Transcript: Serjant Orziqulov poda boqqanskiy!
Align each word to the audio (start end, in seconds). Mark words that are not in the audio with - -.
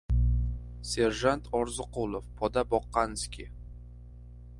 Serjant 0.91 1.43
Orziqulov 1.59 2.25
poda 2.39 2.63
boqqanskiy! 2.71 3.51